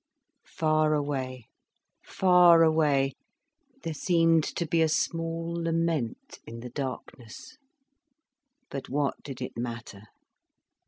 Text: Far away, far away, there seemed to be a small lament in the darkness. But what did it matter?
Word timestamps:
Far 0.49 0.95
away, 0.95 1.45
far 2.03 2.63
away, 2.63 3.11
there 3.83 3.93
seemed 3.93 4.43
to 4.55 4.65
be 4.65 4.81
a 4.81 4.89
small 4.89 5.53
lament 5.53 6.39
in 6.43 6.61
the 6.61 6.71
darkness. 6.71 7.59
But 8.71 8.89
what 8.89 9.21
did 9.21 9.43
it 9.43 9.55
matter? 9.55 10.05